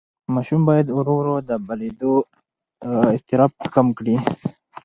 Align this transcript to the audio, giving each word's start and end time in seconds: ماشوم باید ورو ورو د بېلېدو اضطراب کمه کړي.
ماشوم 0.33 0.61
باید 0.69 0.87
ورو 0.91 1.13
ورو 1.17 1.35
د 1.49 1.51
بېلېدو 1.67 2.13
اضطراب 3.15 3.51
کمه 3.73 3.93
کړي. 3.97 4.15